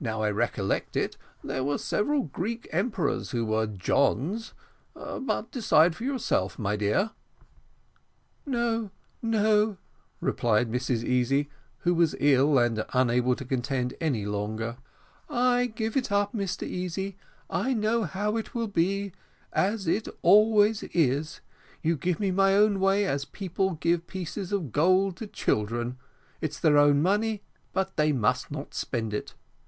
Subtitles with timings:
[0.00, 4.54] Now I recollect it, there were several Greek emperors who were Johns;
[4.94, 7.10] but decide for yourself, my dear."
[8.46, 9.76] "No, no,"
[10.20, 11.48] replied Mrs Easy,
[11.78, 14.76] who was ill, and unable to contend any longer,
[15.28, 17.16] "I give it up, Mr Easy.
[17.50, 19.10] I know how it will be,
[19.52, 21.40] as it always is:
[21.82, 25.98] you give me my own way as people give pieces of gold to children,
[26.40, 29.34] it's their own money, but they must not spend it.